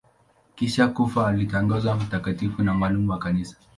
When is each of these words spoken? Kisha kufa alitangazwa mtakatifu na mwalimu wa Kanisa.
Kisha 0.55 0.87
kufa 0.87 1.27
alitangazwa 1.27 1.95
mtakatifu 1.95 2.63
na 2.63 2.73
mwalimu 2.73 3.11
wa 3.11 3.19
Kanisa. 3.19 3.57